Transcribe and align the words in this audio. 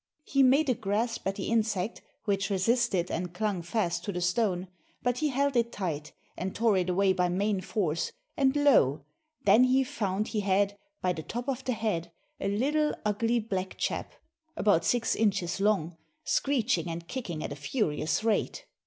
He 0.23 0.41
made 0.41 0.67
a 0.67 0.73
grasp 0.73 1.27
at 1.27 1.35
the 1.35 1.49
insect, 1.49 2.01
which 2.25 2.49
resisted 2.49 3.11
and 3.11 3.35
clung 3.35 3.61
fast 3.61 4.03
to 4.05 4.11
the 4.11 4.19
stone; 4.19 4.67
but 5.03 5.19
he 5.19 5.27
held 5.27 5.55
it 5.55 5.71
tight, 5.71 6.11
and 6.35 6.55
tore 6.55 6.75
it 6.77 6.89
away 6.89 7.13
by 7.13 7.29
main 7.29 7.61
force, 7.61 8.11
and 8.35 8.55
lo! 8.55 9.05
then 9.45 9.65
he 9.65 9.83
found 9.83 10.29
he 10.29 10.39
had, 10.39 10.75
by 11.03 11.13
the 11.13 11.21
top 11.21 11.47
of 11.47 11.63
the 11.65 11.73
head, 11.73 12.11
a 12.39 12.47
little 12.47 12.95
ugly 13.05 13.37
black 13.39 13.77
chap, 13.77 14.13
about 14.57 14.83
six 14.85 15.15
inches 15.15 15.59
long, 15.59 15.95
screeching 16.23 16.87
and 16.89 17.07
kicking 17.07 17.43
at 17.43 17.51
a 17.51 17.55
furious 17.55 18.23
rate. 18.23 18.65